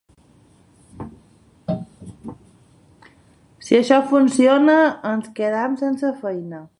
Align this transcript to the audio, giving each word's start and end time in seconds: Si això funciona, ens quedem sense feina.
Si 3.67 3.79
això 3.81 4.03
funciona, 4.15 4.81
ens 5.13 5.33
quedem 5.41 5.81
sense 5.87 6.15
feina. 6.27 6.67